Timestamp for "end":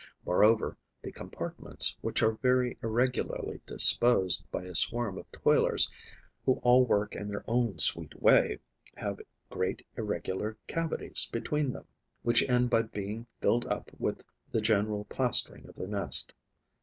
12.49-12.71